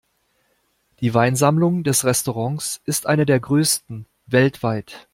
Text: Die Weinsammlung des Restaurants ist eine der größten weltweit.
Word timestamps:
Die 0.99 1.13
Weinsammlung 1.13 1.83
des 1.83 2.05
Restaurants 2.05 2.81
ist 2.85 3.05
eine 3.05 3.27
der 3.27 3.39
größten 3.39 4.07
weltweit. 4.25 5.07